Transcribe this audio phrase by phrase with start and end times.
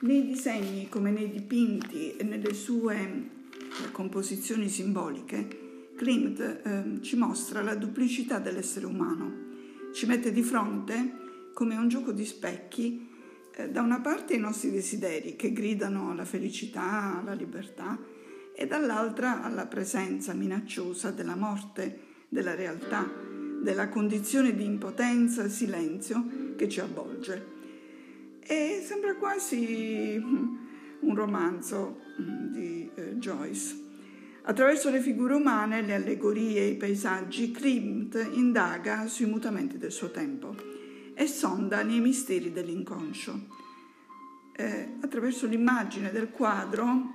[0.00, 5.64] disegni come nei dipinti e nelle sue eh, composizioni simboliche,
[5.96, 9.44] Klimt eh, ci mostra la duplicità dell'essere umano.
[9.94, 13.08] Ci mette di fronte, come un gioco di specchi,
[13.54, 17.98] eh, da una parte i nostri desideri che gridano alla felicità, alla libertà,
[18.54, 23.10] e dall'altra alla presenza minacciosa della morte, della realtà,
[23.62, 27.55] della condizione di impotenza e silenzio che ci avvolge.
[28.48, 30.16] E sembra quasi
[31.00, 33.84] un romanzo mm, di eh, Joyce.
[34.42, 40.12] Attraverso le figure umane, le allegorie e i paesaggi, Klimt indaga sui mutamenti del suo
[40.12, 40.54] tempo
[41.12, 43.48] e sonda nei misteri dell'inconscio.
[44.52, 47.12] Eh, attraverso l'immagine del quadro,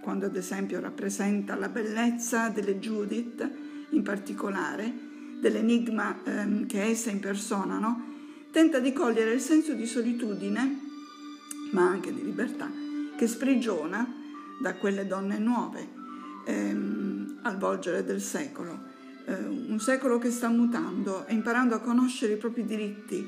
[0.00, 3.48] quando ad esempio rappresenta la bellezza delle Judith
[3.90, 4.92] in particolare,
[5.38, 8.11] dell'enigma ehm, che essa impersonano,
[8.52, 10.80] tenta di cogliere il senso di solitudine,
[11.70, 12.70] ma anche di libertà,
[13.16, 14.06] che sprigiona
[14.60, 15.88] da quelle donne nuove
[16.44, 18.90] ehm, al volgere del secolo.
[19.24, 23.26] Eh, un secolo che sta mutando e imparando a conoscere i propri diritti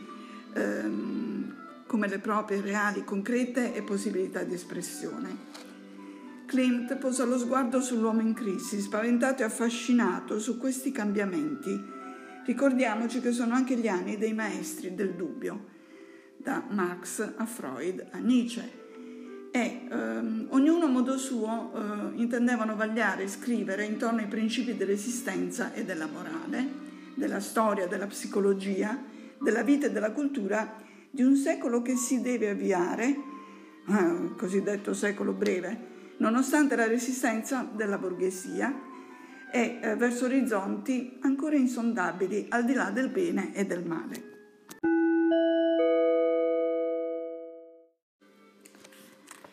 [0.52, 1.54] ehm,
[1.86, 5.62] come le proprie reali, concrete e possibilità di espressione.
[6.44, 12.02] Klimt posa lo sguardo sull'uomo in crisi, spaventato e affascinato su questi cambiamenti
[12.44, 15.64] Ricordiamoci che sono anche gli anni dei maestri del dubbio,
[16.36, 18.82] da Marx a Freud a Nietzsche.
[19.50, 25.72] E ehm, ognuno a modo suo eh, intendevano vagliare e scrivere intorno ai principi dell'esistenza
[25.72, 26.68] e della morale,
[27.14, 29.02] della storia, della psicologia,
[29.40, 35.32] della vita e della cultura di un secolo che si deve avviare, eh, cosiddetto secolo
[35.32, 38.92] breve, nonostante la resistenza della borghesia
[39.54, 44.32] e eh, verso orizzonti ancora insondabili al di là del bene e del male.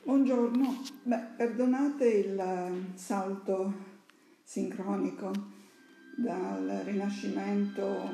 [0.01, 3.73] Buongiorno, Beh, perdonate il eh, salto
[4.41, 5.31] sincronico
[6.15, 8.09] dal Rinascimento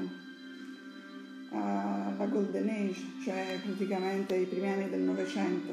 [1.51, 5.71] alla Golden Age, cioè praticamente i primi anni del Novecento,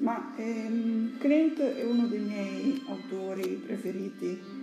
[0.00, 4.60] ma ehm, Clint è uno dei miei autori preferiti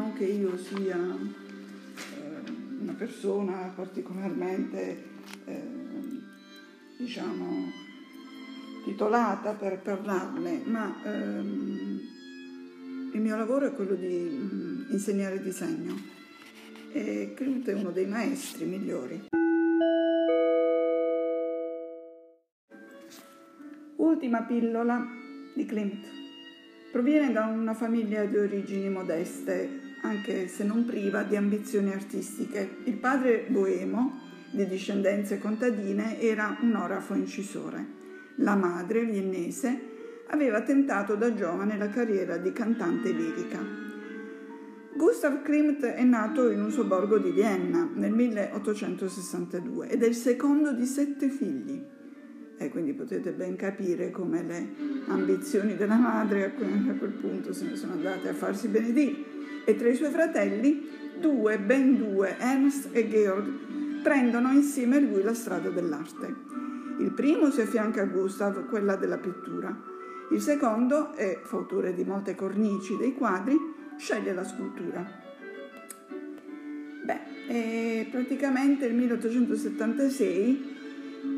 [0.00, 2.50] non che io sia eh,
[2.80, 5.04] una persona particolarmente,
[5.44, 5.62] eh,
[6.96, 7.70] diciamo,
[8.84, 12.00] titolata per parlarne, ma ehm,
[13.12, 15.94] il mio lavoro è quello di mh, mm, insegnare disegno
[16.92, 19.28] e Klimt è uno dei maestri migliori.
[23.96, 25.06] Ultima pillola
[25.54, 26.06] di Klimt.
[26.90, 32.76] Proviene da una famiglia di origini modeste, anche se non priva di ambizioni artistiche.
[32.84, 37.98] Il padre boemo, di discendenze contadine, era un orafo incisore.
[38.36, 39.78] La madre, viennese,
[40.28, 43.88] aveva tentato da giovane la carriera di cantante lirica.
[44.94, 50.72] Gustav Klimt è nato in un sobborgo di Vienna nel 1862 ed è il secondo
[50.72, 51.82] di sette figli
[52.58, 54.68] e quindi potete ben capire come le
[55.06, 59.29] ambizioni della madre a quel punto se ne sono andate a farsi benedire.
[59.64, 60.88] E tra i suoi fratelli,
[61.18, 66.34] due, ben due, Ernst e Georg, prendono insieme lui la strada dell'arte.
[66.98, 69.76] Il primo si affianca a Gustav, quella della pittura.
[70.30, 73.56] Il secondo, è fautore di molte cornici dei quadri,
[73.96, 75.04] sceglie la scultura.
[77.04, 80.78] Beh, praticamente nel 1876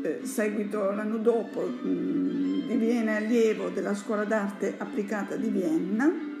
[0.03, 6.32] eh, seguito l'anno dopo mh, mm, diviene allievo della Scuola d'arte applicata di Vienna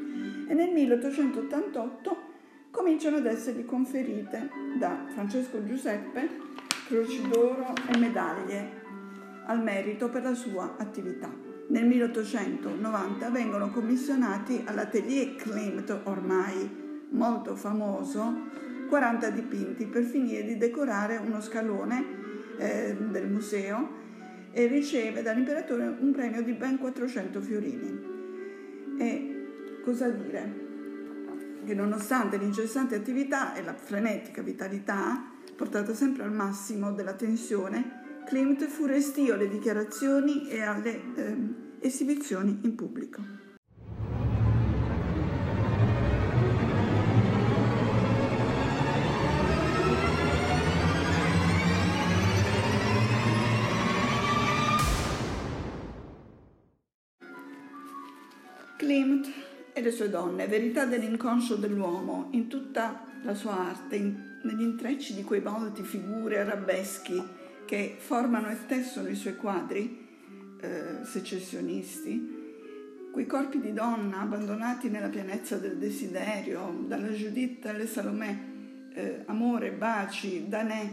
[0.47, 2.31] e nel 1888
[2.71, 6.27] cominciano ad essergli conferite da Francesco Giuseppe
[6.87, 8.81] croci d'oro e medaglie
[9.45, 11.29] al merito per la sua attività.
[11.67, 18.51] Nel 1890 vengono commissionati all'Atelier Klimt, ormai molto famoso,
[18.89, 22.05] 40 dipinti per finire di decorare uno scalone
[22.57, 24.01] eh, del museo
[24.51, 28.11] e riceve dall'imperatore un premio di ben 400 fiorini.
[28.99, 29.32] E
[29.83, 30.61] cosa dire?
[31.65, 38.65] Che nonostante l'incessante attività e la frenetica vitalità, portata sempre al massimo della tensione, Klimt
[38.65, 41.37] fu restio alle dichiarazioni e alle eh,
[41.79, 43.21] esibizioni in pubblico.
[58.77, 64.61] Klimt e le sue donne, verità dell'inconscio dell'uomo in tutta la sua arte, in, negli
[64.61, 67.21] intrecci di quei volti, figure, arabeschi
[67.65, 70.05] che formano e tessono i suoi quadri,
[70.61, 72.41] eh, secessionisti,
[73.11, 78.37] quei corpi di donna abbandonati nella pienezza del desiderio, dalla Giuditta alle Salomè,
[78.93, 80.89] eh, amore, baci, danè,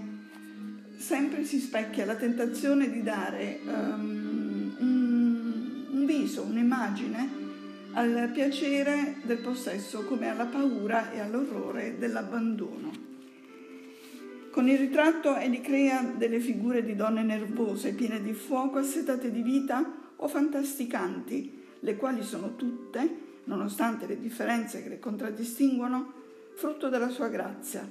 [0.96, 7.40] sempre si specchia la tentazione di dare um, un, un viso, un'immagine
[7.92, 13.08] al piacere del possesso come alla paura e all'orrore dell'abbandono.
[14.50, 19.42] Con il ritratto egli crea delle figure di donne nervose, piene di fuoco, assetate di
[19.42, 26.12] vita o fantasticanti, le quali sono tutte, nonostante le differenze che le contraddistinguono,
[26.54, 27.88] frutto della sua grazia.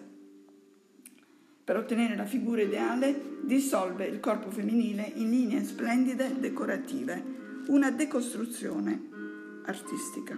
[1.63, 7.37] Per ottenere la figura ideale dissolve il corpo femminile in linee splendide decorative,
[7.67, 9.18] una decostruzione
[9.69, 10.37] artistica.